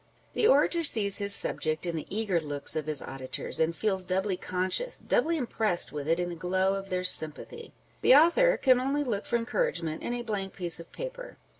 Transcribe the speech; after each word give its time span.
The 0.33 0.47
orator 0.47 0.81
sees 0.81 1.19
his 1.19 1.35
subject 1.35 1.85
in 1.85 1.95
the 1.95 2.07
eager 2.09 2.39
looks 2.41 2.75
of 2.75 2.87
his 2.87 3.03
auditors; 3.03 3.59
and 3.59 3.75
feels 3.75 4.03
doubly 4.03 4.35
conscious, 4.35 4.97
doubly 4.99 5.37
impressed 5.37 5.93
with 5.93 6.07
it 6.07 6.19
in 6.19 6.29
the 6.29 6.35
glow 6.35 6.73
of 6.73 6.89
their 6.89 7.03
sympathy; 7.03 7.75
the 8.01 8.15
author 8.15 8.57
can 8.57 8.79
only 8.79 9.03
look 9.03 9.27
for 9.27 9.35
encouragement 9.35 10.01
in 10.01 10.15
a 10.15 10.23
blank 10.23 10.53
piece 10.55 10.79
of 10.79 10.91
paper. 10.91 11.37